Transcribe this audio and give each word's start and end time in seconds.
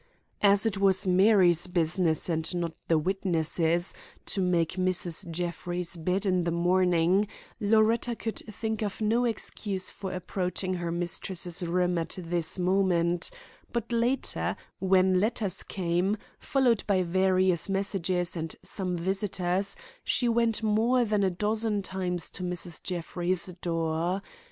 As 0.41 0.65
it 0.65 0.79
was 0.79 1.05
Mary's 1.05 1.67
business, 1.67 2.27
and 2.27 2.55
not 2.55 2.73
the 2.87 2.97
witness', 2.97 3.93
to 4.25 4.41
make 4.41 4.71
Mrs. 4.71 5.29
Jeffrey's 5.29 5.95
bed 5.95 6.25
in 6.25 6.43
the 6.43 6.49
morning, 6.49 7.27
Loretta 7.59 8.15
could 8.15 8.37
think 8.39 8.81
of 8.81 8.99
no 8.99 9.25
excuse 9.25 9.91
for 9.91 10.11
approaching 10.11 10.73
her 10.73 10.91
mistress' 10.91 11.61
room 11.61 11.99
at 11.99 12.15
this 12.17 12.57
moment; 12.57 13.29
but 13.71 13.91
later, 13.91 14.55
when 14.79 15.19
letters 15.19 15.61
came, 15.61 16.17
followed 16.39 16.83
by 16.87 17.03
various 17.03 17.69
messages 17.69 18.35
and 18.35 18.55
some 18.63 18.97
visitors, 18.97 19.75
she 20.03 20.27
went 20.27 20.63
more 20.63 21.05
than 21.05 21.23
a 21.23 21.29
dozen 21.29 21.83
times 21.83 22.31
to 22.31 22.41
Mrs. 22.41 22.81
Jeffrey's 22.81 23.45
door. 23.61 24.23